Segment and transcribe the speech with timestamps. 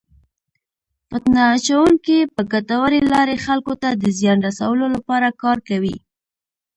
[1.09, 5.97] فتنه اچونکي په ګټورې لارې خلکو ته د زیان رسولو لپاره کار کوي.